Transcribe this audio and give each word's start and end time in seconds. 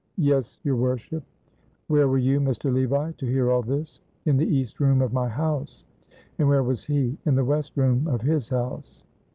"Yes, 0.17 0.57
your 0.63 0.77
worship." 0.77 1.23
"Where 1.85 2.07
were 2.07 2.17
you, 2.17 2.39
Mr. 2.39 2.73
Levi, 2.73 3.11
to 3.11 3.25
hear 3.27 3.51
all 3.51 3.61
this?" 3.61 3.99
"In 4.25 4.35
the 4.35 4.47
east 4.47 4.79
room 4.79 4.99
of 4.99 5.13
my 5.13 5.27
house." 5.27 5.83
"And 6.39 6.47
where 6.49 6.63
was 6.63 6.83
he?" 6.85 7.19
"In 7.23 7.35
the 7.35 7.45
west 7.45 7.73
room 7.77 8.07
of 8.07 8.23
his 8.23 8.49
house." 8.49 9.03